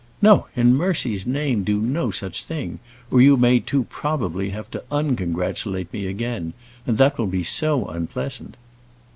"No, 0.19 0.47
in 0.55 0.73
mercy's 0.75 1.27
name 1.27 1.63
do 1.63 1.79
no 1.79 2.09
such 2.09 2.43
thing, 2.43 2.79
or 3.11 3.21
you 3.21 3.37
may 3.37 3.59
too 3.59 3.83
probably 3.83 4.49
have 4.49 4.71
to 4.71 4.83
uncongratulate 4.89 5.93
me 5.93 6.07
again; 6.07 6.53
and 6.87 6.97
that 6.97 7.19
will 7.19 7.27
be 7.27 7.43
so 7.43 7.85
unpleasant." 7.85 8.57